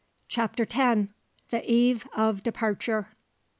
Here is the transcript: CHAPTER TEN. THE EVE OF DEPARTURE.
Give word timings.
CHAPTER 0.27 0.65
TEN. 0.65 1.13
THE 1.49 1.61
EVE 1.71 2.07
OF 2.15 2.41
DEPARTURE. 2.41 3.09